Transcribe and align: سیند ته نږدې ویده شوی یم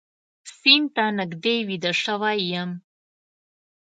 سیند 0.57 0.87
ته 0.95 1.05
نږدې 1.17 1.55
ویده 1.67 1.91
شوی 2.03 2.37
یم 2.51 2.69